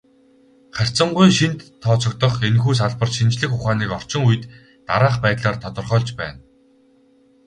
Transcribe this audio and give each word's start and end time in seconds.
Харьцангуй 0.77 1.29
шинэд 1.37 1.61
тооцогдох 1.81 2.33
энэхүү 2.49 2.73
салбар 2.79 3.09
шинжлэх 3.15 3.51
ухааныг 3.55 3.89
орчин 3.97 4.21
үед 4.27 4.43
дараах 4.87 5.15
байдлаар 5.23 5.57
тодорхойлж 5.63 6.09
байна. 6.19 6.39